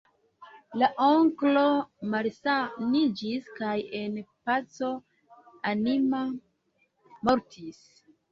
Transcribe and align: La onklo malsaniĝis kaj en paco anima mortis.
La 0.83 0.87
onklo 1.07 1.65
malsaniĝis 2.13 3.51
kaj 3.59 3.75
en 3.99 4.17
paco 4.49 4.89
anima 5.75 6.23
mortis. 7.29 7.85